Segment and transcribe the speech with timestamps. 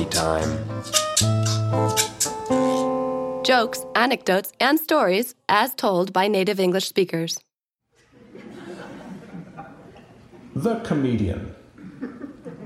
[0.00, 0.48] time.
[3.44, 7.38] Jokes, anecdotes, and stories as told by native English speakers.
[10.56, 11.54] The comedian.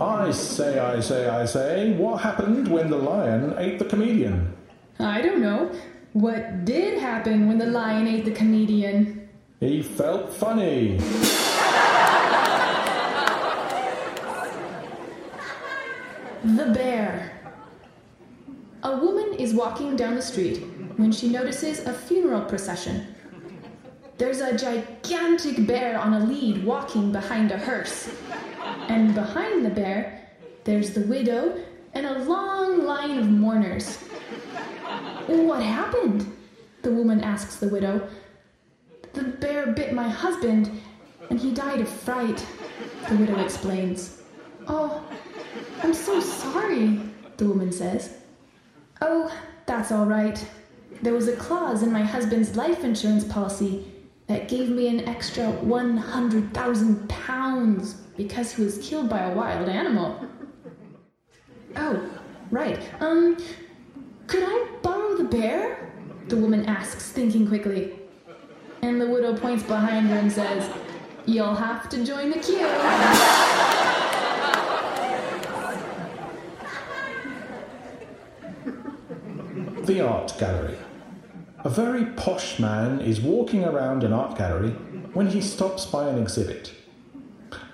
[0.00, 4.54] I say, I say, I say, what happened when the lion ate the comedian?
[5.00, 5.72] I don't know.
[6.12, 9.28] What did happen when the lion ate the comedian?
[9.60, 11.00] He felt funny.
[16.44, 17.32] The bear.
[18.84, 20.58] A woman is walking down the street
[20.96, 23.14] when she notices a funeral procession.
[24.18, 28.14] There's a gigantic bear on a lead walking behind a hearse.
[28.88, 30.28] And behind the bear,
[30.62, 31.60] there's the widow
[31.94, 33.96] and a long line of mourners.
[35.26, 36.32] What happened?
[36.82, 38.08] The woman asks the widow.
[39.12, 40.70] The bear bit my husband,
[41.30, 42.46] and he died of fright,
[43.08, 44.22] the widow explains.
[44.68, 45.02] Oh,
[45.82, 47.00] I'm so sorry,
[47.36, 48.14] the woman says.
[49.00, 49.32] Oh,
[49.66, 50.44] that's all right.
[51.02, 53.86] There was a clause in my husband's life insurance policy
[54.26, 60.20] that gave me an extra 100,000 pounds because he was killed by a wild animal.
[61.76, 62.10] Oh,
[62.50, 62.80] right.
[63.00, 63.36] Um,
[64.26, 65.92] could I borrow the bear?
[66.28, 67.98] The woman asks, thinking quickly.
[68.82, 70.70] And the widow points behind her and says,
[71.26, 72.58] You'll have to join the queue.
[79.88, 80.76] The art gallery.
[81.64, 84.72] A very posh man is walking around an art gallery
[85.14, 86.74] when he stops by an exhibit.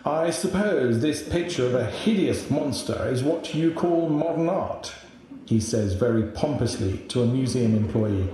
[0.04, 4.94] I suppose this picture of a hideous monster is what you call modern art,
[5.46, 8.28] he says very pompously to a museum employee.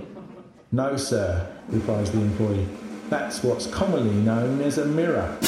[0.71, 2.67] No, sir, replies the employee.
[3.09, 5.39] That's what's commonly known as a mirror.